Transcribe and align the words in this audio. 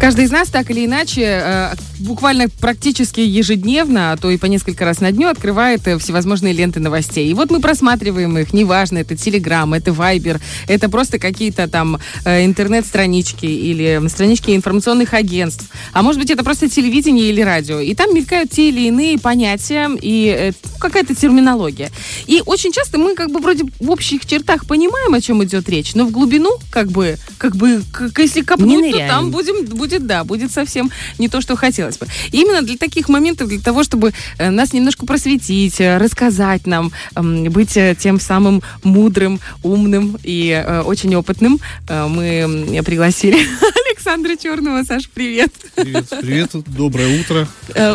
Каждый 0.00 0.26
из 0.26 0.30
нас 0.30 0.48
так 0.48 0.70
или 0.70 0.84
иначе, 0.84 1.22
э, 1.22 1.74
буквально 1.98 2.48
практически 2.48 3.20
ежедневно, 3.20 4.12
а 4.12 4.16
то 4.16 4.30
и 4.30 4.36
по 4.36 4.46
несколько 4.46 4.84
раз 4.84 5.00
на 5.00 5.12
дню 5.12 5.28
открывает 5.28 5.86
э, 5.86 5.98
всевозможные 5.98 6.52
ленты 6.52 6.80
новостей. 6.80 7.28
И 7.30 7.34
вот 7.34 7.50
мы 7.50 7.60
просматриваем 7.60 8.36
их, 8.38 8.52
неважно, 8.52 8.98
это 8.98 9.16
Телеграм, 9.16 9.72
это 9.74 9.92
Вайбер, 9.92 10.40
это 10.68 10.88
просто 10.88 11.18
какие-то 11.18 11.68
там 11.68 11.98
э, 12.24 12.44
интернет-странички 12.44 13.46
или 13.46 14.06
странички 14.08 14.54
информационных 14.54 15.14
агентств. 15.14 15.70
А 15.92 16.02
может 16.02 16.20
быть, 16.20 16.30
это 16.30 16.44
просто 16.44 16.68
телевидение 16.68 17.28
или 17.28 17.40
радио. 17.40 17.80
И 17.80 17.94
там 17.94 18.14
мелькают 18.14 18.50
те 18.50 18.68
или 18.68 18.88
иные 18.88 19.18
понятия 19.18 19.90
и 20.00 20.52
какая-то 20.78 21.14
терминология. 21.14 21.90
И 22.26 22.42
очень 22.44 22.72
часто 22.72 22.98
мы 22.98 23.14
как 23.14 23.30
бы 23.30 23.40
вроде 23.40 23.64
в 23.80 23.90
общих 23.90 24.26
чертах 24.26 24.66
понимаем, 24.66 25.14
о 25.14 25.20
чем 25.20 25.42
идет 25.44 25.68
речь, 25.68 25.94
но 25.94 26.04
в 26.04 26.10
глубину, 26.10 26.50
как 26.70 26.90
бы, 26.90 27.16
как 27.38 27.56
бы, 27.56 27.82
как, 27.92 28.18
если 28.18 28.42
копнуть, 28.42 28.92
то 28.92 28.98
там 29.06 29.30
будем, 29.30 29.64
будет, 29.66 30.06
да, 30.06 30.24
будет 30.24 30.50
совсем 30.52 30.90
не 31.18 31.28
то, 31.28 31.40
что 31.40 31.56
хотелось 31.56 31.85
бы. 31.94 32.06
И 32.32 32.40
именно 32.40 32.62
для 32.62 32.76
таких 32.76 33.08
моментов, 33.08 33.48
для 33.48 33.60
того, 33.60 33.84
чтобы 33.84 34.12
э, 34.38 34.50
нас 34.50 34.72
немножко 34.72 35.06
просветить, 35.06 35.80
э, 35.80 35.98
рассказать 35.98 36.66
нам, 36.66 36.92
быть 37.14 37.76
э, 37.76 37.96
тем 37.98 38.20
самым 38.20 38.62
мудрым, 38.82 39.40
умным 39.62 40.18
и 40.22 40.64
очень 40.84 41.14
опытным, 41.14 41.60
мы 41.88 42.82
пригласили 42.84 43.36
Александра 43.90 44.36
Черного. 44.36 44.82
Саш, 44.84 45.08
привет. 45.08 45.52
Привет, 45.74 46.06
привет. 46.20 46.50
Доброе 46.66 47.20
утро. 47.20 47.48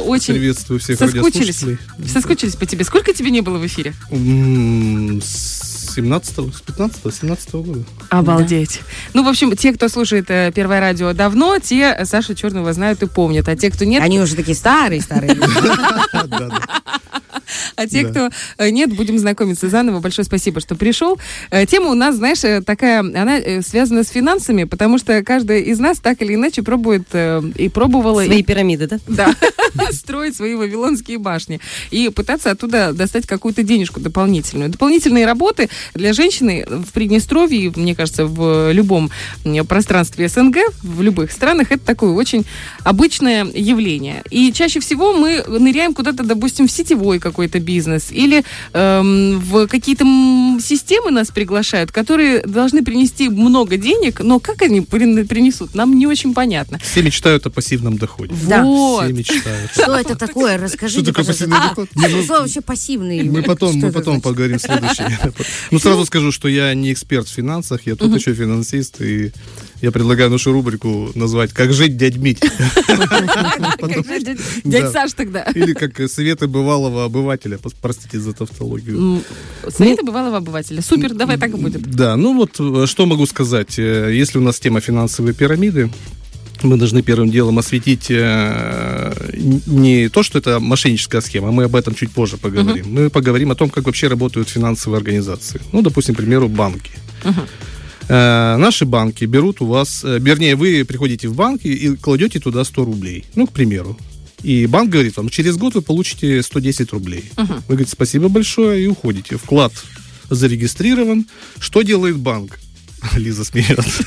Очень 0.05 0.36
Приветствую 0.36 0.80
всех 0.80 0.98
соскучились. 0.98 1.64
Соскучились 2.12 2.55
по 2.55 2.66
тебе. 2.66 2.84
Сколько 2.86 3.14
тебе 3.14 3.31
не 3.31 3.42
было 3.42 3.58
в 3.58 3.66
эфире? 3.66 3.94
С 5.91 5.95
17 5.95 6.55
с 6.55 6.62
15 6.62 7.13
17 7.13 7.52
года. 7.54 7.84
Обалдеть. 8.09 8.80
Да. 8.80 8.86
Ну, 9.13 9.23
в 9.26 9.27
общем, 9.27 9.54
те, 9.58 9.73
кто 9.73 9.90
слушает 9.90 10.30
э, 10.30 10.52
Первое 10.55 10.80
радио 10.80 11.12
давно, 11.12 11.59
те 11.59 12.05
Сашу 12.05 12.34
Черного 12.34 12.72
знают 12.72 13.04
и 13.04 13.08
помнят. 13.08 13.50
А 13.50 13.58
те, 13.58 13.70
кто 13.70 13.84
нет... 13.84 14.02
Они 14.02 14.20
уже 14.22 14.36
такие 14.36 14.55
старые-старые. 14.55 15.36
А 17.82 17.88
те, 17.88 18.06
кто 18.06 18.30
э, 18.58 18.70
нет, 18.70 18.96
будем 18.96 19.18
знакомиться 19.18 19.70
заново. 19.70 20.00
Большое 20.00 20.26
спасибо, 20.26 20.60
что 20.60 20.76
пришел. 20.76 21.20
Э, 21.50 21.66
тема 21.66 21.90
у 21.90 21.96
нас, 21.96 22.16
знаешь, 22.16 22.44
э, 22.44 22.62
такая, 22.62 23.00
она 23.00 23.40
связана 23.64 24.04
с 24.04 24.10
финансами, 24.10 24.66
потому 24.66 24.98
что 24.98 25.24
каждая 25.24 25.60
из 25.60 25.80
нас 25.80 26.00
так 26.00 26.22
или 26.22 26.36
иначе 26.36 26.62
пробует 26.62 27.04
и 27.14 27.70
пробовала... 27.70 28.24
Свои 28.24 28.44
пирамиды, 28.44 28.88
да? 28.88 29.00
Да. 29.08 29.34
Строить 29.92 30.36
свои 30.36 30.56
вавилонские 30.56 31.18
башни. 31.18 31.59
И 31.90 32.09
пытаться 32.09 32.52
оттуда 32.52 32.94
достать 32.94 33.26
какую-то 33.26 33.64
денежку 33.64 34.00
дополнительную. 34.00 34.70
Дополнительные 34.70 35.26
работы 35.26 35.70
для 35.94 36.14
женщины 36.14 36.66
в 36.68 36.92
Приднестровье, 36.92 37.72
мне 37.76 37.96
кажется, 37.96 38.26
в 38.26 38.72
любом 38.72 39.09
пространстве 39.68 40.28
СНГ, 40.28 40.58
в 40.84 41.02
любых 41.02 41.32
странах, 41.32 41.72
это 41.72 41.84
такое 41.84 42.12
очень 42.12 42.46
обычное 42.84 43.46
явление. 43.46 44.24
И 44.30 44.52
чаще 44.54 44.80
всего 44.80 45.14
мы 45.14 45.44
ныряем 45.48 45.94
куда-то, 45.94 46.24
допустим, 46.24 46.68
в 46.68 46.72
сетевой 46.72 47.20
какой-то 47.20 47.59
бизнес, 47.59 47.70
или 48.11 48.44
эм, 48.73 49.39
в 49.39 49.67
какие-то 49.67 50.05
системы 50.61 51.11
нас 51.11 51.30
приглашают, 51.30 51.91
которые 51.91 52.41
должны 52.41 52.83
принести 52.83 53.30
много 53.30 53.78
денег, 53.78 54.22
но 54.22 54.39
как 54.39 54.61
они 54.61 54.81
принесут, 54.81 55.75
нам 55.75 55.97
не 55.97 56.08
очень 56.08 56.33
понятно. 56.33 56.80
Все 56.80 57.02
мечтают 57.02 57.45
о 57.45 57.50
пассивном 57.50 57.97
доходе. 57.97 58.33
Да. 58.47 58.63
Вот. 58.63 59.05
Все 59.05 59.13
мечтают. 59.13 59.72
Что 59.72 59.95
это 59.95 60.16
такое? 60.16 60.58
Расскажите, 60.58 61.03
Что 61.03 61.13
такое 61.13 61.25
пассивный 61.25 61.58
доход? 61.58 61.89
Что 62.23 62.41
вообще 62.41 62.61
пассивный? 62.61 63.23
Мы 63.23 63.44
потом, 63.44 63.75
мы 63.78 63.91
потом 63.91 64.22
поговорим 64.22 64.59
следующий. 64.59 65.03
Ну, 65.72 65.80
сразу 65.80 66.06
скажу, 66.06 66.31
что 66.31 66.47
я 66.47 66.73
не 66.73 66.91
эксперт 66.91 67.28
в 67.28 67.31
финансах, 67.31 67.81
я 67.85 67.95
тут 67.95 68.16
еще 68.16 68.33
финансист, 68.33 69.02
и 69.02 69.31
я 69.82 69.92
предлагаю 69.92 70.30
нашу 70.30 70.52
рубрику 70.52 71.12
назвать 71.16 71.54
«Как 71.54 71.74
жить, 71.74 71.98
дядь 71.98 72.18
Мить». 72.18 72.40
Дядь 74.64 74.92
Саш 74.92 75.14
тогда. 75.14 75.44
Или 75.56 75.74
как 75.74 76.10
советы 76.10 76.48
бывалого 76.48 77.06
обывателя, 77.06 77.60
простите 77.82 78.20
за 78.20 78.34
тавтологию. 78.34 79.22
Советы 79.70 80.03
бывалого 80.03 80.38
обывателя. 80.38 80.81
Супер, 80.81 81.14
давай 81.14 81.38
так 81.38 81.52
и 81.52 81.58
будет. 81.58 81.81
Да, 81.81 82.16
ну 82.16 82.36
вот 82.36 82.59
э, 82.59 82.86
что 82.88 83.06
могу 83.06 83.25
сказать. 83.25 83.80
Э, 83.80 84.12
если 84.14 84.38
у 84.38 84.41
нас 84.41 84.59
тема 84.59 84.81
финансовой 84.81 85.34
пирамиды, 85.34 85.90
мы 86.64 86.78
должны 86.78 87.02
первым 87.02 87.31
делом 87.31 87.58
осветить 87.59 88.08
э, 88.09 89.14
не 89.66 90.09
то, 90.09 90.24
что 90.24 90.38
это 90.38 90.59
мошенническая 90.59 91.22
схема, 91.22 91.52
мы 91.52 91.64
об 91.64 91.75
этом 91.75 91.96
чуть 91.96 92.12
позже 92.12 92.38
поговорим. 92.38 92.86
Uh-huh. 92.86 93.03
Мы 93.03 93.09
поговорим 93.09 93.52
о 93.52 93.56
том, 93.56 93.70
как 93.70 93.86
вообще 93.86 94.08
работают 94.08 94.50
финансовые 94.50 94.97
организации. 94.97 95.62
Ну, 95.72 95.81
допустим, 95.81 96.16
к 96.16 96.18
примеру, 96.18 96.47
банки. 96.47 96.91
Uh-huh. 97.24 97.47
Э, 98.11 98.57
наши 98.57 98.85
банки 98.85 99.23
берут 99.23 99.61
у 99.61 99.67
вас, 99.67 100.03
э, 100.03 100.19
вернее, 100.19 100.57
вы 100.57 100.83
приходите 100.83 101.29
в 101.29 101.33
банк 101.35 101.61
и, 101.63 101.95
кладете 101.95 102.41
туда 102.41 102.66
100 102.66 102.83
рублей, 102.83 103.23
ну, 103.35 103.47
к 103.47 103.53
примеру. 103.53 103.97
И 104.44 104.66
банк 104.66 104.89
говорит 104.89 105.16
вам, 105.16 105.29
через 105.29 105.55
год 105.55 105.75
вы 105.75 105.81
получите 105.81 106.44
110 106.44 106.91
рублей. 106.91 107.23
Uh-huh. 107.35 107.55
Вы 107.69 107.75
говорите, 107.75 107.91
спасибо 107.91 108.27
большое, 108.27 108.83
и 108.83 108.88
уходите. 108.88 109.38
Вклад 109.38 109.72
зарегистрирован. 110.29 111.25
Что 111.59 111.83
делает 111.83 112.17
банк? 112.17 112.59
Лиза 113.16 113.45
смеется. 113.45 114.03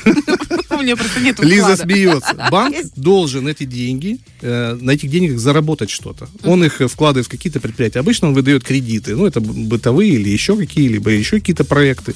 У 0.69 0.81
меня 0.81 0.95
просто 0.95 1.21
нет 1.21 1.39
Лиза 1.39 1.75
смеется. 1.75 2.33
Банк 2.51 2.75
должен 2.95 3.47
эти 3.47 3.63
деньги, 3.63 4.19
э, 4.41 4.77
на 4.79 4.91
этих 4.91 5.09
деньгах 5.09 5.39
заработать 5.39 5.89
что-то. 5.89 6.27
Он 6.43 6.63
их 6.63 6.81
вкладывает 6.91 7.25
в 7.25 7.29
какие-то 7.29 7.59
предприятия. 7.59 7.99
Обычно 7.99 8.27
он 8.27 8.33
выдает 8.35 8.63
кредиты. 8.63 9.15
Ну, 9.15 9.25
это 9.25 9.39
бытовые 9.41 10.11
или 10.11 10.29
еще 10.29 10.55
какие-либо, 10.55 11.09
еще 11.09 11.39
какие-то 11.39 11.63
проекты 11.63 12.13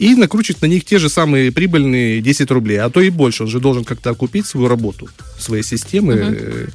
и 0.00 0.14
накручивать 0.14 0.62
на 0.62 0.66
них 0.66 0.86
те 0.86 0.98
же 0.98 1.10
самые 1.10 1.52
прибыльные 1.52 2.22
10 2.22 2.50
рублей, 2.50 2.78
а 2.78 2.88
то 2.88 3.02
и 3.02 3.10
больше. 3.10 3.42
Он 3.42 3.50
же 3.50 3.60
должен 3.60 3.84
как-то 3.84 4.08
окупить 4.08 4.46
свою 4.46 4.66
работу, 4.66 5.10
свои 5.38 5.62
системы 5.62 6.14
uh-huh. 6.14 6.72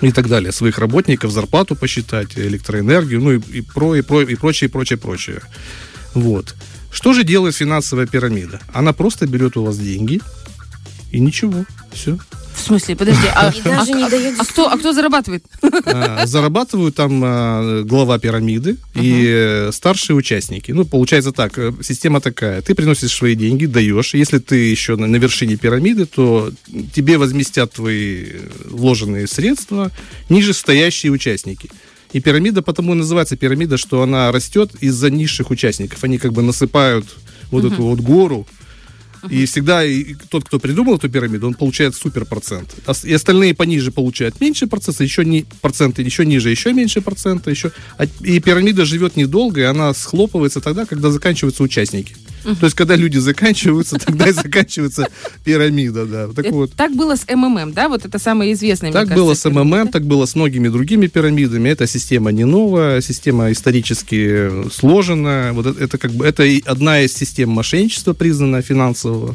и 0.00 0.10
так 0.10 0.28
далее, 0.28 0.50
своих 0.50 0.78
работников, 0.78 1.30
зарплату 1.30 1.76
посчитать, 1.76 2.36
электроэнергию, 2.36 3.20
ну 3.20 3.32
и, 3.34 3.58
и, 3.58 3.60
про, 3.60 3.94
и, 3.94 4.02
про, 4.02 4.22
и 4.22 4.34
прочее, 4.34 4.68
прочее, 4.68 4.96
прочее. 4.96 5.40
Вот. 6.14 6.56
Что 6.90 7.12
же 7.12 7.22
делает 7.22 7.54
финансовая 7.54 8.08
пирамида? 8.08 8.60
Она 8.72 8.92
просто 8.92 9.28
берет 9.28 9.56
у 9.56 9.62
вас 9.62 9.78
деньги 9.78 10.20
и 11.12 11.20
ничего. 11.20 11.64
Все. 11.92 12.18
В 12.66 12.68
смысле, 12.68 12.96
подожди, 12.96 13.28
а, 13.32 13.52
а, 13.64 13.86
а, 14.40 14.44
кто, 14.44 14.68
а 14.68 14.76
кто 14.76 14.92
зарабатывает? 14.92 15.44
А, 15.84 16.26
зарабатывают 16.26 16.96
там 16.96 17.22
а, 17.24 17.84
глава 17.84 18.18
пирамиды 18.18 18.76
и 18.96 19.68
старшие 19.70 20.16
участники. 20.16 20.72
Ну, 20.72 20.84
получается 20.84 21.30
так, 21.30 21.56
э, 21.58 21.72
система 21.84 22.20
такая. 22.20 22.62
Ты 22.62 22.74
приносишь 22.74 23.12
свои 23.12 23.36
деньги, 23.36 23.66
даешь. 23.66 24.14
Если 24.14 24.38
ты 24.38 24.56
еще 24.56 24.96
на, 24.96 25.06
на 25.06 25.14
вершине 25.14 25.56
пирамиды, 25.56 26.06
то 26.06 26.50
тебе 26.92 27.18
возместят 27.18 27.72
твои 27.74 28.32
вложенные 28.64 29.28
средства 29.28 29.92
ниже 30.28 30.52
стоящие 30.52 31.12
участники. 31.12 31.70
И 32.12 32.20
пирамида 32.20 32.62
потому 32.62 32.94
и 32.94 32.96
называется 32.96 33.36
пирамида, 33.36 33.76
что 33.76 34.02
она 34.02 34.32
растет 34.32 34.72
из-за 34.80 35.08
низших 35.08 35.52
участников. 35.52 36.02
Они 36.02 36.18
как 36.18 36.32
бы 36.32 36.42
насыпают 36.42 37.06
вот 37.52 37.62
uh-huh. 37.62 37.72
эту 37.72 37.82
вот 37.84 38.00
гору 38.00 38.44
и 39.30 39.46
всегда 39.46 39.84
и 39.84 40.14
тот, 40.28 40.44
кто 40.44 40.58
придумал 40.58 40.96
эту 40.96 41.08
пирамиду, 41.08 41.46
он 41.46 41.54
получает 41.54 41.94
супер 41.94 42.24
процент. 42.24 42.74
А 42.86 42.92
и 43.04 43.12
остальные 43.12 43.54
пониже 43.54 43.90
получают 43.90 44.40
меньше 44.40 44.66
процента, 44.66 45.04
еще 45.04 45.24
не 45.24 45.46
проценты, 45.60 46.02
еще 46.02 46.24
ниже, 46.24 46.50
еще 46.50 46.72
меньше 46.72 47.00
процента, 47.00 47.50
еще. 47.50 47.72
А, 47.98 48.04
и 48.20 48.40
пирамида 48.40 48.84
живет 48.84 49.16
недолго, 49.16 49.60
и 49.60 49.64
она 49.64 49.92
схлопывается 49.94 50.60
тогда, 50.60 50.86
когда 50.86 51.10
заканчиваются 51.10 51.62
участники. 51.62 52.16
То 52.54 52.66
есть, 52.66 52.76
когда 52.76 52.96
люди 52.96 53.18
заканчиваются, 53.18 53.98
тогда 54.04 54.28
и 54.28 54.32
заканчивается 54.32 55.08
пирамида, 55.44 56.06
да. 56.06 56.28
Так, 56.28 56.50
вот. 56.52 56.72
так 56.72 56.94
было 56.94 57.16
с 57.16 57.26
МММ, 57.28 57.72
да? 57.72 57.88
Вот 57.88 58.04
это 58.04 58.18
самое 58.18 58.52
известное, 58.52 58.92
Так 58.92 59.14
было 59.14 59.34
с 59.34 59.48
МММ, 59.48 59.88
так 59.88 60.04
было 60.04 60.26
с 60.26 60.34
многими 60.34 60.68
другими 60.68 61.06
пирамидами. 61.06 61.68
Эта 61.68 61.86
система 61.86 62.32
не 62.32 62.44
новая, 62.44 63.00
система 63.00 63.52
исторически 63.52 64.70
сложенная. 64.70 65.52
Вот 65.52 65.66
это, 65.66 65.84
это 65.84 65.98
как 65.98 66.12
бы 66.12 66.24
это 66.24 66.44
одна 66.64 67.00
из 67.00 67.14
систем 67.14 67.50
мошенничества, 67.50 68.12
признанная 68.12 68.62
финансового. 68.62 69.34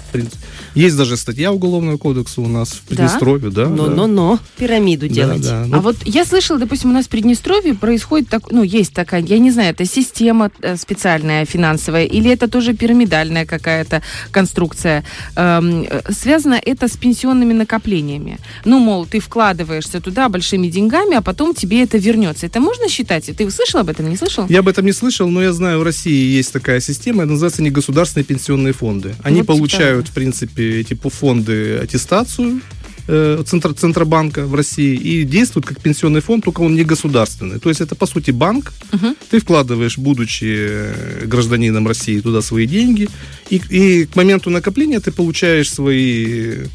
Есть 0.76 0.98
даже 0.98 1.18
статья 1.18 1.52
Уголовного 1.52 1.98
кодекса 1.98 2.42
у 2.42 2.48
нас 2.48 2.70
в 2.70 2.82
Приднестровье, 2.82 3.52
да? 3.52 3.68
Но-но-но, 3.68 4.40
пирамиду 4.58 5.08
делать. 5.08 5.46
А 5.48 5.82
вот 5.82 5.98
я 6.06 6.26
слышала, 6.26 6.60
допустим, 6.60 6.92
у 6.92 6.94
нас 6.94 7.06
в 7.06 7.10
Приднестровье 7.10 7.74
происходит 7.74 8.30
так, 8.30 8.52
ну, 8.52 8.64
есть 8.64 8.94
такая, 8.94 9.22
я 9.22 9.40
не 9.40 9.52
знаю, 9.52 9.72
это 9.72 9.86
система 9.86 10.52
э, 10.62 10.78
специальная 10.78 11.46
финансовая, 11.46 12.06
или 12.06 12.30
это 12.30 12.48
тоже 12.48 12.74
пирамида 12.74 13.01
пирамидальная 13.02 13.46
какая-то 13.46 14.02
конструкция. 14.32 15.04
Эм, 15.36 15.88
связано 16.10 16.60
это 16.66 16.88
с 16.88 16.98
пенсионными 16.98 17.54
накоплениями. 17.54 18.38
Ну, 18.66 18.80
мол, 18.80 19.06
ты 19.06 19.20
вкладываешься 19.20 20.00
туда 20.00 20.30
большими 20.30 20.70
деньгами, 20.70 21.16
а 21.16 21.22
потом 21.22 21.54
тебе 21.54 21.84
это 21.84 21.98
вернется. 21.98 22.46
Это 22.46 22.60
можно 22.60 22.90
считать? 22.90 23.26
Ты 23.26 23.52
слышал 23.52 23.80
об 23.80 23.90
этом, 23.90 24.10
не 24.10 24.18
слышал? 24.18 24.46
Я 24.50 24.60
об 24.60 24.68
этом 24.68 24.86
не 24.86 24.94
слышал, 24.94 25.30
но 25.30 25.42
я 25.42 25.54
знаю, 25.54 25.80
в 25.80 25.84
России 25.84 26.38
есть 26.38 26.54
такая 26.54 26.80
система, 26.80 27.24
это 27.24 27.32
называется 27.32 27.64
негосударственные 27.64 28.26
пенсионные 28.26 28.74
фонды. 28.74 29.16
Они 29.24 29.40
вот, 29.40 29.48
получают, 29.48 30.08
в 30.08 30.12
принципе, 30.12 30.80
эти 30.80 30.94
фонды 30.94 31.80
аттестацию, 31.84 32.62
э, 33.08 33.44
Центр, 33.46 33.74
Центробанка 33.74 34.46
в 34.46 34.56
России 34.56 34.96
и 34.96 35.24
действует 35.24 35.66
как 35.66 35.82
пенсионный 35.82 36.22
фонд, 36.22 36.44
только 36.46 36.62
он 36.62 36.76
не 36.76 36.84
государственный. 36.84 37.60
То 37.60 37.70
есть 37.70 37.82
это, 37.82 37.96
по 37.96 38.06
сути, 38.06 38.32
банк. 38.32 38.74
Угу. 38.94 39.16
Ты 39.30 39.40
вкладываешь, 39.40 39.98
будучи 39.98 40.46
э, 40.46 41.26
гражданином 41.26 41.88
России, 41.88 42.20
туда 42.20 42.42
свои 42.42 42.68
деньги, 42.68 43.10
и, 43.50 43.62
и 43.70 44.06
к 44.06 44.16
моменту 44.16 44.50
накопления 44.50 45.00
ты 45.00 45.12
получаешь 45.12 45.72
свои 45.72 46.66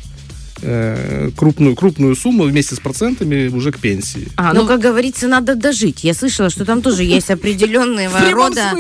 э, 0.63 1.31
крупную, 1.37 1.75
крупную 1.75 2.15
сумму 2.17 2.45
вместе 2.45 2.75
с 2.75 2.81
процентами 2.81 3.49
уже 3.49 3.73
к 3.73 3.79
пенсии. 3.79 4.29
А, 4.37 4.53
ну, 4.53 4.63
ну, 4.63 4.67
как 4.67 4.81
говорится, 4.81 5.29
надо 5.29 5.55
дожить. 5.55 6.05
Я 6.05 6.15
слышала, 6.15 6.51
что 6.51 6.65
там 6.65 6.83
тоже 6.83 7.05
есть 7.05 7.31
определенного 7.37 8.31
рода... 8.31 8.73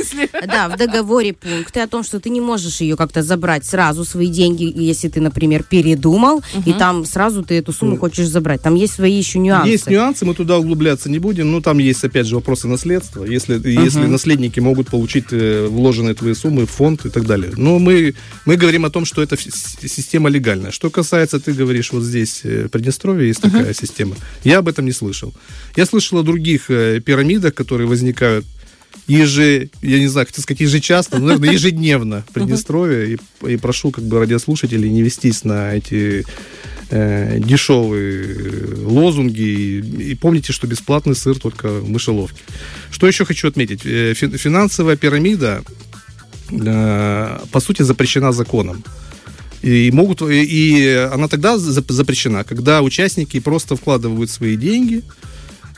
Да, 0.46 0.68
в 0.68 0.76
договоре 0.76 1.32
пункты 1.32 1.80
о 1.80 1.86
том, 1.86 2.02
что 2.02 2.20
ты 2.20 2.30
не 2.30 2.40
можешь 2.40 2.80
ее 2.80 2.96
как-то 2.96 3.22
забрать 3.22 3.64
сразу, 3.64 4.04
свои 4.04 4.28
деньги, 4.28 4.72
если 4.74 5.08
ты, 5.08 5.20
например, 5.20 5.62
передумал, 5.62 6.42
и 6.64 6.72
там 6.72 7.04
сразу 7.04 7.42
ты 7.42 7.58
эту 7.58 7.72
сумму 7.72 7.96
хочешь 7.96 8.26
забрать. 8.26 8.62
Там 8.62 8.74
есть 8.74 8.94
свои 8.94 9.12
еще 9.12 9.38
нюансы. 9.38 9.70
Есть 9.70 9.88
нюансы, 9.88 10.24
мы 10.24 10.34
туда 10.34 10.58
углубляться 10.58 11.10
не 11.10 11.18
будем. 11.18 11.52
Ну, 11.52 11.60
там 11.60 11.78
есть, 11.78 12.04
опять 12.04 12.26
же, 12.26 12.36
вопросы 12.36 12.68
наследства. 12.68 13.24
Если, 13.24 13.60
если 13.68 14.06
наследники 14.06 14.60
могут 14.60 14.88
получить 14.88 15.26
э, 15.30 15.66
вложенные 15.66 16.14
твои 16.14 16.34
суммы 16.34 16.66
в 16.66 16.70
фонд 16.70 17.06
и 17.06 17.10
так 17.10 17.26
далее. 17.26 17.52
Но 17.56 17.78
мы, 17.78 18.14
мы 18.44 18.56
говорим 18.56 18.84
о 18.84 18.90
том, 18.90 19.04
что 19.04 19.22
это 19.22 19.36
система 19.36 20.28
легальная. 20.28 20.70
Что 20.70 20.90
касается, 20.90 21.38
ты 21.38 21.52
говоришь, 21.52 21.65
вот 21.92 22.02
здесь 22.02 22.42
в 22.44 22.68
Приднестровье 22.68 23.28
есть 23.28 23.40
такая 23.40 23.74
система. 23.74 24.16
Я 24.44 24.58
об 24.58 24.68
этом 24.68 24.84
не 24.84 24.92
слышал. 24.92 25.34
Я 25.76 25.86
слышал 25.86 26.18
о 26.18 26.22
других 26.22 26.70
э, 26.70 27.00
пирамидах, 27.00 27.54
которые 27.54 27.86
возникают 27.86 28.44
еже, 29.06 29.70
я 29.82 29.98
не 29.98 30.08
знаю, 30.08 30.26
хотел 30.26 30.42
сказать 30.42 30.60
ежечасно, 30.60 31.18
но, 31.18 31.26
наверное, 31.26 31.52
ежедневно 31.52 32.24
в 32.28 32.32
Приднестровье. 32.32 33.14
И, 33.14 33.46
и 33.46 33.56
прошу 33.56 33.90
как 33.90 34.04
бы 34.04 34.18
радиослушателей 34.18 34.90
не 34.90 35.02
вестись 35.02 35.44
на 35.44 35.74
эти 35.74 36.24
э, 36.90 37.38
дешевые 37.38 38.84
лозунги. 38.84 39.40
И, 39.40 40.10
и 40.10 40.14
помните, 40.14 40.52
что 40.52 40.66
бесплатный 40.66 41.14
сыр 41.14 41.38
только 41.38 41.68
в 41.68 41.88
мышеловке. 41.88 42.40
Что 42.90 43.06
еще 43.06 43.24
хочу 43.24 43.48
отметить? 43.48 43.82
Э, 43.84 44.14
финансовая 44.14 44.96
пирамида, 44.96 45.62
э, 46.50 47.38
по 47.50 47.60
сути, 47.60 47.82
запрещена 47.82 48.32
законом. 48.32 48.82
И 49.62 49.90
могут 49.92 50.22
и 50.22 51.08
она 51.12 51.28
тогда 51.28 51.58
запрещена, 51.58 52.44
когда 52.44 52.82
участники 52.82 53.40
просто 53.40 53.76
вкладывают 53.76 54.30
свои 54.30 54.56
деньги, 54.56 55.02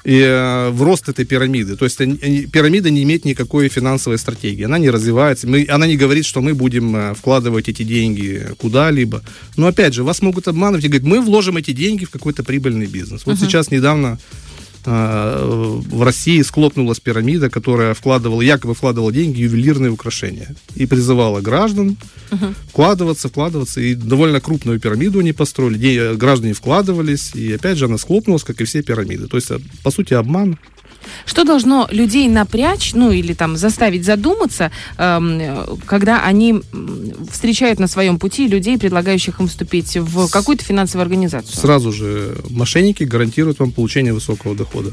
и, 0.04 0.20
э, 0.20 0.70
в 0.70 0.82
рост 0.82 1.08
этой 1.08 1.24
пирамиды. 1.24 1.76
То 1.76 1.84
есть 1.84 2.00
они, 2.00 2.46
пирамида 2.46 2.90
не 2.90 3.02
имеет 3.02 3.24
никакой 3.24 3.68
финансовой 3.68 4.18
стратегии. 4.18 4.64
Она 4.64 4.78
не 4.78 4.90
развивается. 4.90 5.46
Мы, 5.46 5.66
она 5.68 5.86
не 5.86 5.96
говорит, 5.96 6.24
что 6.24 6.40
мы 6.40 6.54
будем 6.54 6.96
э, 6.96 7.14
вкладывать 7.14 7.68
эти 7.68 7.82
деньги 7.82 8.46
куда-либо. 8.58 9.22
Но 9.56 9.66
опять 9.66 9.94
же, 9.94 10.04
вас 10.04 10.22
могут 10.22 10.48
обманывать 10.48 10.84
и 10.84 10.88
говорить, 10.88 11.06
мы 11.06 11.20
вложим 11.20 11.56
эти 11.56 11.72
деньги 11.72 12.04
в 12.04 12.10
какой-то 12.10 12.42
прибыльный 12.42 12.86
бизнес. 12.86 13.26
Вот 13.26 13.36
uh-huh. 13.36 13.40
сейчас 13.40 13.70
недавно 13.70 14.18
в 14.88 16.02
России 16.02 16.40
склопнулась 16.42 17.00
пирамида, 17.00 17.50
которая 17.50 17.94
вкладывала, 17.94 18.40
якобы 18.40 18.74
вкладывала 18.74 19.12
деньги 19.12 19.42
в 19.42 19.52
ювелирные 19.52 19.90
украшения. 19.90 20.54
И 20.74 20.86
призывала 20.86 21.40
граждан 21.40 21.96
uh-huh. 22.30 22.54
вкладываться, 22.70 23.28
вкладываться. 23.28 23.80
И 23.80 23.94
довольно 23.94 24.40
крупную 24.40 24.80
пирамиду 24.80 25.18
они 25.18 25.32
построили. 25.32 26.14
Граждане 26.16 26.54
вкладывались. 26.54 27.34
И 27.34 27.52
опять 27.52 27.78
же 27.78 27.86
она 27.86 27.98
склопнулась, 27.98 28.44
как 28.44 28.60
и 28.60 28.64
все 28.64 28.82
пирамиды. 28.82 29.26
То 29.26 29.36
есть, 29.36 29.50
по 29.82 29.90
сути, 29.90 30.14
обман. 30.14 30.58
Что 31.26 31.44
должно 31.44 31.88
людей 31.90 32.28
напрячь, 32.28 32.92
ну 32.94 33.10
или 33.10 33.32
там 33.32 33.56
заставить 33.56 34.04
задуматься, 34.04 34.70
эм, 34.96 35.40
когда 35.86 36.24
они 36.24 36.60
встречают 37.30 37.78
на 37.78 37.86
своем 37.88 38.18
пути 38.18 38.46
людей, 38.46 38.78
предлагающих 38.78 39.40
им 39.40 39.48
вступить 39.48 39.96
в 39.96 40.28
какую-то 40.28 40.64
финансовую 40.64 41.02
организацию? 41.02 41.56
Сразу 41.56 41.92
же 41.92 42.38
мошенники 42.50 43.04
гарантируют 43.04 43.58
вам 43.58 43.72
получение 43.72 44.12
высокого 44.12 44.54
дохода. 44.54 44.92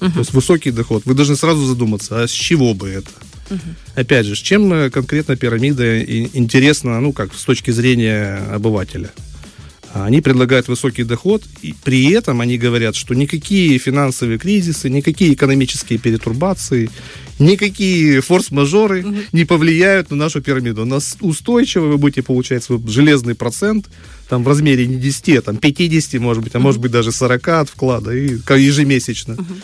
uh 0.00 0.12
То 0.12 0.20
есть 0.20 0.32
высокий 0.32 0.70
доход. 0.70 1.02
Вы 1.04 1.14
должны 1.14 1.36
сразу 1.36 1.64
задуматься, 1.64 2.22
а 2.22 2.28
с 2.28 2.30
чего 2.30 2.74
бы 2.74 2.88
это? 2.88 3.10
uh 3.50 3.58
Опять 3.94 4.26
же, 4.26 4.36
с 4.36 4.38
чем 4.38 4.72
э, 4.72 4.90
конкретно 4.90 5.36
пирамида 5.36 6.02
интересна, 6.02 7.00
ну 7.00 7.12
как 7.12 7.34
с 7.34 7.44
точки 7.44 7.70
зрения 7.72 8.36
обывателя? 8.52 9.10
Они 9.94 10.20
предлагают 10.20 10.68
высокий 10.68 11.04
доход, 11.04 11.42
и 11.62 11.74
при 11.82 12.10
этом 12.10 12.40
они 12.40 12.58
говорят, 12.58 12.94
что 12.94 13.14
никакие 13.14 13.78
финансовые 13.78 14.38
кризисы, 14.38 14.90
никакие 14.90 15.32
экономические 15.32 15.98
перетурбации, 15.98 16.90
никакие 17.38 18.20
форс-мажоры 18.20 19.04
угу. 19.04 19.16
не 19.32 19.44
повлияют 19.44 20.10
на 20.10 20.16
нашу 20.16 20.42
пирамиду. 20.42 20.82
У 20.82 20.84
нас 20.84 21.16
устойчиво 21.20 21.86
вы 21.86 21.98
будете 21.98 22.22
получать 22.22 22.62
свой 22.64 22.80
железный 22.86 23.34
процент 23.34 23.88
там 24.28 24.44
в 24.44 24.48
размере 24.48 24.86
не 24.86 24.96
10, 24.96 25.36
а 25.36 25.42
там 25.42 25.56
50, 25.56 26.20
может 26.20 26.42
быть, 26.44 26.54
а 26.54 26.58
угу. 26.58 26.64
может 26.64 26.80
быть 26.80 26.92
даже 26.92 27.12
40 27.12 27.48
от 27.48 27.68
вклада 27.70 28.14
и 28.14 28.38
ежемесячно. 28.48 29.34
Угу 29.34 29.54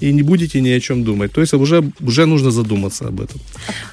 и 0.00 0.12
не 0.12 0.22
будете 0.22 0.60
ни 0.60 0.70
о 0.70 0.80
чем 0.80 1.04
думать. 1.04 1.32
То 1.32 1.40
есть 1.40 1.54
уже, 1.54 1.84
уже 2.00 2.26
нужно 2.26 2.50
задуматься 2.50 3.08
об 3.08 3.20
этом. 3.20 3.40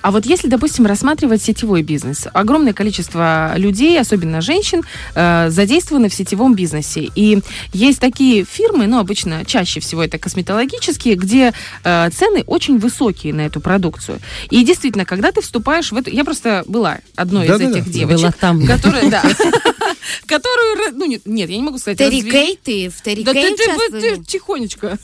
А 0.02 0.12
вот 0.12 0.26
если, 0.26 0.48
допустим, 0.48 0.86
рассматривать 0.86 1.42
сетевой 1.42 1.84
бизнес, 1.84 2.28
огромное 2.34 2.74
количество 2.74 3.54
людей, 3.56 4.00
особенно 4.00 4.42
женщин, 4.42 4.82
э, 5.16 5.50
задействованы 5.50 6.10
в 6.10 6.14
сетевом 6.14 6.56
бизнесе. 6.56 7.10
И 7.16 7.40
есть 7.74 8.00
такие 8.00 8.46
фирмы, 8.46 8.88
ну, 8.88 9.00
обычно 9.00 9.46
чаще 9.46 9.80
всего 9.80 10.04
это 10.04 10.18
косметологические, 10.18 11.16
где 11.16 11.54
э, 11.84 12.10
цены 12.12 12.44
очень 12.48 12.80
высокие 12.80 13.34
на 13.34 13.42
эту 13.42 13.62
продукцию. 13.62 14.20
И 14.50 14.64
действительно, 14.64 15.06
когда 15.06 15.32
ты 15.32 15.42
вступаешь 15.42 15.92
в 15.92 15.98
эту... 15.98 16.10
Я 16.10 16.24
просто 16.24 16.64
была 16.68 17.00
одной 17.16 17.48
да, 17.48 17.56
из 17.56 17.60
да, 17.60 17.70
этих 17.70 17.86
да. 17.86 17.92
девочек. 17.92 18.22
Была 18.22 18.32
там. 18.32 18.66
Которая, 18.66 19.10
да. 19.10 19.22
Которую... 20.26 20.94
Ну, 20.94 21.06
нет, 21.06 21.50
я 21.50 21.58
не 21.58 21.64
могу 21.64 21.78
сказать. 21.78 21.98
Терри 21.98 22.22
Кей 22.22 22.60
ты? 22.62 22.90
В 22.90 23.02
Терри 23.02 23.24
Кей 23.24 23.56
ты 23.56 24.24
тихонечко. 24.26 24.98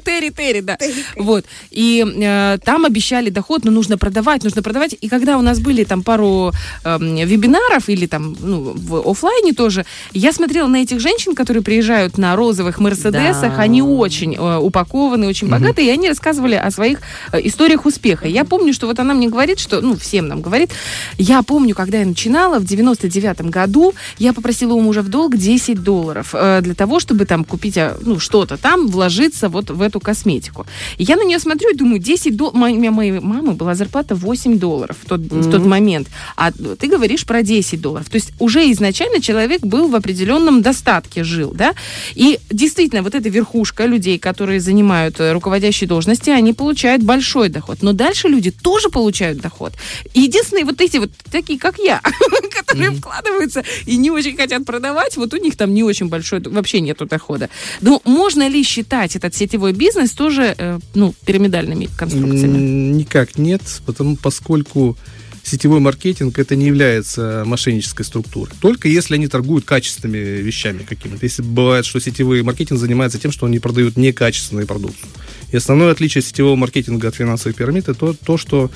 Терри, 0.00 0.30
Терри, 0.30 0.60
да. 0.60 0.78
Вот. 1.16 1.44
И 1.70 2.04
э, 2.04 2.58
там 2.64 2.84
обещали 2.84 3.30
доход, 3.30 3.64
но 3.64 3.70
нужно 3.70 3.98
продавать, 3.98 4.44
нужно 4.44 4.62
продавать. 4.62 4.96
И 5.00 5.08
когда 5.08 5.38
у 5.38 5.42
нас 5.42 5.60
были 5.60 5.84
там 5.84 6.02
пару 6.02 6.52
э, 6.84 6.98
вебинаров 7.00 7.88
или 7.88 8.06
там 8.06 8.36
ну, 8.40 8.72
в 8.74 9.10
офлайне 9.10 9.52
тоже, 9.52 9.84
я 10.12 10.32
смотрела 10.32 10.66
на 10.68 10.82
этих 10.82 11.00
женщин, 11.00 11.34
которые 11.34 11.62
приезжают 11.62 12.18
на 12.18 12.36
розовых 12.36 12.78
Мерседесах, 12.78 13.56
да. 13.56 13.62
они 13.62 13.82
очень 13.82 14.34
э, 14.34 14.58
упакованы, 14.58 15.28
очень 15.28 15.48
угу. 15.48 15.56
богатые, 15.56 15.88
и 15.88 15.90
они 15.90 16.08
рассказывали 16.08 16.54
о 16.54 16.70
своих 16.70 17.00
э, 17.32 17.40
историях 17.44 17.86
успеха. 17.86 18.26
Я 18.26 18.44
помню, 18.44 18.72
что 18.72 18.86
вот 18.86 18.98
она 18.98 19.14
мне 19.14 19.28
говорит, 19.28 19.58
что, 19.58 19.80
ну, 19.80 19.96
всем 19.96 20.28
нам 20.28 20.40
говорит, 20.40 20.70
я 21.18 21.42
помню, 21.42 21.74
когда 21.74 21.98
я 21.98 22.06
начинала 22.06 22.58
в 22.58 22.64
99-м 22.64 23.50
году, 23.50 23.94
я 24.18 24.32
попросила 24.32 24.74
у 24.74 24.80
мужа 24.80 25.02
в 25.02 25.08
долг 25.08 25.36
10 25.36 25.82
долларов 25.82 26.30
э, 26.32 26.60
для 26.62 26.74
того, 26.74 27.00
чтобы 27.00 27.24
там 27.24 27.44
купить, 27.44 27.78
ну, 28.02 28.18
что-то 28.18 28.56
там, 28.56 28.88
вложиться 28.88 29.48
вот 29.48 29.70
в 29.70 29.82
эту 29.90 30.00
косметику. 30.00 30.66
И 30.98 31.04
я 31.04 31.16
на 31.16 31.24
нее 31.24 31.38
смотрю 31.38 31.70
и 31.70 31.76
думаю, 31.76 31.98
10 31.98 32.36
долларов, 32.36 32.58
моей, 32.58 32.90
моей 32.90 33.20
мамы 33.20 33.52
была 33.52 33.74
зарплата 33.74 34.14
8 34.14 34.58
долларов 34.58 34.96
в 35.02 35.08
тот, 35.08 35.20
mm-hmm. 35.20 35.40
в 35.40 35.50
тот 35.50 35.66
момент, 35.66 36.08
а 36.36 36.52
ты 36.52 36.88
говоришь 36.88 37.24
про 37.26 37.42
10 37.42 37.80
долларов. 37.80 38.08
То 38.08 38.16
есть 38.16 38.32
уже 38.38 38.70
изначально 38.72 39.20
человек 39.20 39.60
был 39.62 39.88
в 39.88 39.94
определенном 39.94 40.62
достатке, 40.62 41.24
жил, 41.24 41.52
да? 41.52 41.74
И 42.14 42.38
действительно, 42.50 43.02
вот 43.02 43.14
эта 43.14 43.28
верхушка 43.28 43.86
людей, 43.86 44.18
которые 44.18 44.60
занимают 44.60 45.20
э, 45.20 45.32
руководящие 45.32 45.88
должности, 45.88 46.30
они 46.30 46.52
получают 46.52 47.02
большой 47.02 47.48
доход. 47.48 47.78
Но 47.82 47.92
дальше 47.92 48.28
люди 48.28 48.50
тоже 48.50 48.88
получают 48.88 49.38
доход. 49.38 49.72
Единственные 50.14 50.64
вот 50.64 50.80
эти 50.80 50.98
вот, 50.98 51.10
такие 51.30 51.58
как 51.58 51.78
я, 51.78 52.00
которые 52.56 52.90
вкладываются 52.92 53.62
и 53.86 53.96
не 53.96 54.10
очень 54.10 54.36
хотят 54.36 54.64
продавать, 54.64 55.16
вот 55.16 55.34
у 55.34 55.36
них 55.36 55.56
там 55.56 55.74
не 55.74 55.82
очень 55.82 56.08
большой, 56.08 56.40
вообще 56.40 56.80
нету 56.80 57.06
дохода. 57.06 57.48
Но 57.80 58.00
можно 58.04 58.48
ли 58.48 58.62
считать 58.62 59.16
этот 59.16 59.34
сетевой 59.34 59.72
бизнес 59.80 60.12
тоже 60.12 60.54
э, 60.56 60.78
ну, 60.94 61.14
пирамидальными 61.24 61.88
конструкциями? 61.96 62.58
Никак 62.92 63.38
нет, 63.38 63.62
потому, 63.86 64.16
поскольку 64.16 64.96
сетевой 65.42 65.80
маркетинг 65.80 66.38
это 66.38 66.54
не 66.54 66.66
является 66.66 67.44
мошеннической 67.46 68.04
структурой. 68.04 68.52
Только 68.60 68.88
если 68.88 69.14
они 69.14 69.26
торгуют 69.26 69.64
качественными 69.64 70.18
вещами 70.18 70.82
какими-то. 70.86 71.24
Если 71.24 71.42
бывает, 71.42 71.86
что 71.86 71.98
сетевой 71.98 72.42
маркетинг 72.42 72.78
занимается 72.78 73.18
тем, 73.18 73.32
что 73.32 73.46
они 73.46 73.58
продают 73.58 73.96
некачественные 73.96 74.66
продукты. 74.66 75.06
И 75.50 75.56
основное 75.56 75.90
отличие 75.90 76.22
сетевого 76.22 76.56
маркетинга 76.56 77.08
от 77.08 77.14
финансовой 77.14 77.54
пирамиды 77.54 77.94
то, 77.94 78.14
то 78.14 78.36
что 78.36 78.70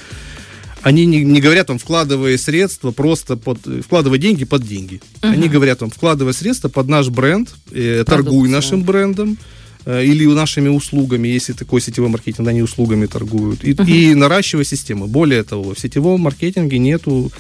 они 0.82 1.06
не, 1.06 1.22
не 1.22 1.40
говорят 1.40 1.68
вам, 1.68 1.78
вкладывая 1.78 2.36
средства 2.38 2.90
просто 2.90 3.36
под... 3.36 3.58
Вкладывая 3.84 4.18
деньги 4.18 4.44
под 4.44 4.62
деньги. 4.62 5.00
Uh-huh. 5.20 5.32
Они 5.32 5.48
говорят 5.48 5.80
вам, 5.80 5.90
вкладывая 5.90 6.32
средства 6.32 6.68
под 6.68 6.88
наш 6.88 7.08
бренд, 7.08 7.54
э, 7.72 8.04
торгуй 8.06 8.48
нашим 8.48 8.82
брендом, 8.82 9.38
или 9.86 10.26
нашими 10.26 10.68
услугами, 10.68 11.28
если 11.28 11.52
такой 11.52 11.80
сетевой 11.80 12.08
маркетинг, 12.08 12.48
они 12.48 12.62
услугами 12.62 13.06
торгуют, 13.06 13.64
и, 13.64 13.72
uh-huh. 13.72 13.86
и 13.86 14.14
наращивая 14.14 14.64
систему. 14.64 15.06
Более 15.06 15.42
того, 15.42 15.74
в 15.74 15.78
сетевом 15.78 16.22
маркетинге 16.22 16.78
нету 16.78 17.30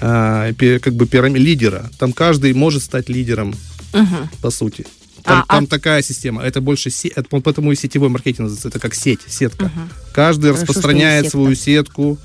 а, 0.00 0.52
как 0.54 0.94
бы 0.94 1.06
пирами, 1.06 1.38
лидера. 1.38 1.90
Там 1.98 2.12
каждый 2.12 2.54
может 2.54 2.82
стать 2.82 3.08
лидером, 3.08 3.54
uh-huh. 3.92 4.28
по 4.40 4.50
сути. 4.50 4.84
Там, 5.22 5.44
а, 5.48 5.54
там 5.54 5.64
а... 5.64 5.66
такая 5.68 6.02
система. 6.02 6.42
Это 6.42 6.60
больше 6.60 6.90
сеть, 6.90 7.12
потому 7.28 7.70
и 7.70 7.76
сетевой 7.76 8.08
маркетинг 8.08 8.50
это 8.64 8.80
как 8.80 8.94
сеть, 8.94 9.20
сетка. 9.28 9.66
Uh-huh. 9.66 10.12
Каждый 10.12 10.52
Хорошо, 10.52 10.62
распространяет 10.62 11.30
свою 11.30 11.54
сетку 11.54 12.18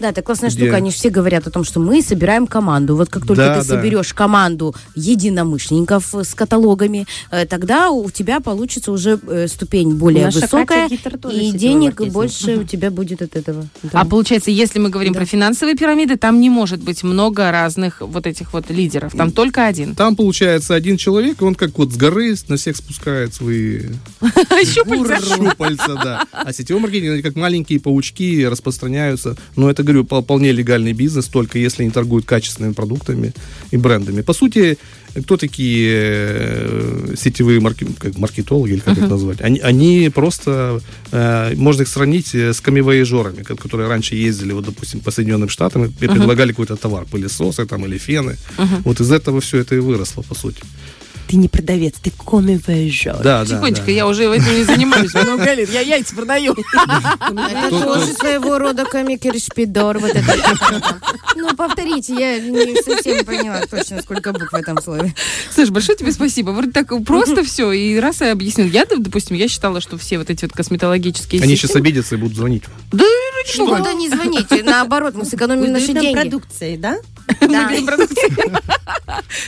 Да, 0.00 0.10
это 0.10 0.22
классная 0.22 0.50
штука. 0.50 0.76
Они 0.76 0.90
все 0.90 1.10
говорят 1.10 1.46
о 1.46 1.50
том, 1.50 1.64
что 1.64 1.80
мы 1.80 2.02
собираем 2.02 2.46
команду. 2.46 2.96
Вот 2.96 3.08
как 3.08 3.26
только 3.26 3.54
ты 3.58 3.62
соберешь 3.62 4.14
команду 4.14 4.74
единомышленников 4.94 6.14
с 6.14 6.34
каталогами, 6.34 7.06
э, 7.30 7.46
тогда 7.46 7.90
у 7.90 8.10
тебя 8.10 8.40
получится 8.40 8.92
уже 8.92 9.18
э, 9.28 9.48
ступень 9.48 9.94
более 9.94 10.30
высокая, 10.30 10.88
и 11.30 11.52
денег 11.52 12.00
больше 12.08 12.58
у 12.58 12.64
тебя 12.64 12.90
будет 12.90 13.22
от 13.22 13.36
этого. 13.36 13.66
А 13.92 14.04
получается, 14.04 14.50
если 14.50 14.78
мы 14.78 14.90
говорим 14.90 15.14
про 15.14 15.24
финансовые 15.24 15.76
пирамиды, 15.76 16.16
там 16.16 16.40
не 16.40 16.50
может 16.50 16.80
быть 16.80 17.02
много 17.02 17.50
разных 17.50 18.00
вот 18.00 18.26
этих 18.26 18.52
вот 18.52 18.70
лидеров. 18.70 19.12
Там 19.16 19.30
только 19.30 19.66
один. 19.66 19.94
Там 19.94 20.16
получается 20.16 20.74
один 20.74 20.96
человек, 20.96 21.40
и 21.40 21.44
он 21.44 21.54
как 21.54 21.76
вот 21.78 21.92
с 21.92 21.96
горы 21.96 22.34
на 22.48 22.56
всех 22.56 22.76
спускает 22.76 23.34
свои 23.34 23.82
щупальца. 24.64 25.94
да. 25.94 26.24
А 26.32 26.52
сетевой 26.52 26.82
маркетинг, 26.82 27.12
они 27.12 27.22
как 27.22 27.36
маленькие 27.36 27.80
паучки 27.80 28.44
распространяются. 28.44 29.36
Но 29.56 29.70
это, 29.70 29.82
говорю, 29.92 30.22
вполне 30.22 30.52
легальный 30.52 30.92
бизнес, 30.92 31.26
только 31.26 31.58
если 31.58 31.82
они 31.82 31.90
торгуют 31.90 32.26
качественными 32.26 32.72
продуктами 32.72 33.32
и 33.70 33.76
брендами. 33.76 34.22
По 34.22 34.32
сути, 34.32 34.78
кто 35.22 35.36
такие 35.36 35.90
э, 35.90 37.14
сетевые 37.16 37.60
марки, 37.60 37.86
как 37.98 38.18
маркетологи, 38.18 38.72
или 38.72 38.80
как 38.80 38.98
uh-huh. 38.98 39.04
их 39.04 39.10
назвать? 39.10 39.40
Они, 39.40 39.60
они 39.60 40.10
просто, 40.14 40.80
э, 41.12 41.54
можно 41.56 41.82
их 41.82 41.88
сравнить 41.88 42.34
э, 42.34 42.52
с 42.52 42.60
камевояжерами, 42.60 43.42
которые 43.42 43.88
раньше 43.88 44.14
ездили, 44.14 44.52
вот, 44.52 44.64
допустим, 44.64 45.00
по 45.00 45.10
Соединенным 45.10 45.48
Штатам 45.48 45.84
и 45.84 45.88
uh-huh. 45.88 46.12
предлагали 46.12 46.50
какой-то 46.50 46.76
товар, 46.76 47.04
пылесосы 47.04 47.66
там, 47.66 47.84
или 47.86 47.98
фены. 47.98 48.36
Uh-huh. 48.56 48.82
Вот 48.84 49.00
из 49.00 49.10
этого 49.10 49.40
все 49.40 49.58
это 49.58 49.74
и 49.74 49.78
выросло, 49.78 50.22
по 50.22 50.34
сути 50.34 50.62
ты 51.28 51.36
не 51.36 51.48
продавец, 51.48 51.94
ты 52.02 52.10
коми-вейжер. 52.10 53.18
Да, 53.22 53.44
Тихонечко, 53.44 53.82
да, 53.82 53.86
да. 53.86 53.92
я 53.92 54.06
уже 54.06 54.24
этим 54.24 54.56
не 54.56 54.64
занимаюсь 54.64 55.12
много 55.12 55.52
лет. 55.52 55.70
Я 55.70 55.80
яйца 55.80 56.14
продаю. 56.14 56.54
Это 56.54 57.70
тоже 57.70 58.12
своего 58.14 58.58
рода. 58.58 58.86
Вот 59.98 60.10
это. 60.10 61.00
Ну, 61.36 61.54
повторите, 61.54 62.14
я 62.14 62.38
не 62.40 62.82
совсем 62.82 63.24
поняла 63.24 63.60
точно, 63.70 64.00
сколько 64.02 64.32
букв 64.32 64.52
в 64.52 64.56
этом 64.56 64.80
слове. 64.82 65.14
Слушай, 65.54 65.70
большое 65.70 65.98
тебе 65.98 66.12
спасибо. 66.12 66.50
Вроде 66.50 66.72
так 66.72 66.88
просто 67.04 67.44
все. 67.44 67.72
И 67.72 67.98
раз 67.98 68.20
я 68.22 68.32
объяснил. 68.32 68.66
Я, 68.66 68.86
допустим, 68.86 69.36
я 69.36 69.48
считала, 69.48 69.80
что 69.80 69.98
все 69.98 70.18
вот 70.18 70.30
эти 70.30 70.44
вот 70.46 70.52
косметологические 70.52 71.42
Они 71.42 71.56
сейчас 71.56 71.76
обидятся 71.76 72.14
и 72.14 72.18
будут 72.18 72.36
звонить. 72.36 72.64
Да, 72.92 73.04
что? 73.46 73.78
Да 73.78 73.92
не 73.92 74.08
звоните. 74.08 74.62
Наоборот, 74.62 75.14
мы 75.14 75.24
сэкономим 75.24 75.72
наши 75.72 75.92
деньги. 75.92 76.12
продукции, 76.12 76.76
да? 76.76 76.98
Да. 77.40 77.70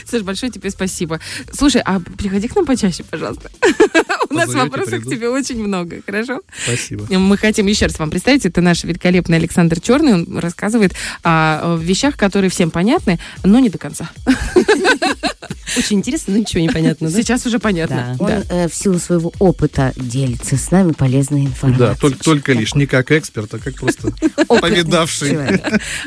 Слушай, 0.05 0.23
большое 0.23 0.51
тебе 0.51 0.69
спасибо. 0.69 1.19
Слушай, 1.51 1.81
а 1.83 1.99
приходи 1.99 2.47
к 2.47 2.55
нам 2.55 2.65
почаще, 2.65 3.03
пожалуйста. 3.03 3.49
У 4.29 4.33
нас 4.33 4.53
вопросов 4.53 5.01
к 5.01 5.09
тебе 5.09 5.29
очень 5.29 5.61
много, 5.63 6.01
хорошо? 6.05 6.41
Спасибо. 6.63 7.05
Мы 7.09 7.37
хотим 7.37 7.67
еще 7.67 7.87
раз 7.87 7.99
вам 7.99 8.09
представить, 8.09 8.45
это 8.45 8.61
наш 8.61 8.83
великолепный 8.83 9.37
Александр 9.37 9.79
Черный, 9.79 10.13
он 10.13 10.37
рассказывает 10.37 10.93
о 11.23 11.77
вещах, 11.77 12.17
которые 12.17 12.49
всем 12.49 12.71
понятны, 12.71 13.19
но 13.43 13.59
не 13.59 13.69
до 13.69 13.77
конца. 13.77 14.09
Очень 15.77 15.97
интересно, 15.97 16.33
но 16.33 16.39
ничего 16.39 16.61
не 16.61 16.69
понятно. 16.69 17.09
Да? 17.09 17.15
Сейчас 17.15 17.45
уже 17.45 17.59
понятно. 17.59 18.15
Да. 18.19 18.23
Он 18.23 18.27
да. 18.27 18.43
Э, 18.49 18.67
в 18.67 18.75
силу 18.75 18.99
своего 18.99 19.31
опыта 19.39 19.93
делится 19.95 20.57
с 20.57 20.71
нами 20.71 20.91
полезной 20.91 21.45
информацией. 21.45 21.89
Да, 21.89 21.95
только, 21.95 22.23
только 22.23 22.53
лишь 22.53 22.75
не 22.75 22.85
как 22.85 23.11
эксперт, 23.11 23.53
а 23.53 23.59
как 23.59 23.75
просто 23.75 24.11
повидавший. 24.47 25.37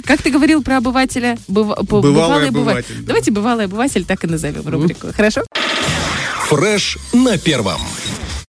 Как 0.04 0.22
ты 0.22 0.30
говорил 0.30 0.62
про 0.62 0.78
обывателя? 0.78 1.38
Бывалый 1.48 2.48
обыватель. 2.48 3.02
Давайте 3.02 3.30
бывалый 3.30 3.66
обыватель 3.66 4.04
так 4.04 4.24
и 4.24 4.26
назовем 4.26 4.66
рубрику. 4.68 5.08
Хорошо? 5.14 5.42
Фреш 6.48 6.98
на 7.12 7.38
первом. 7.38 7.80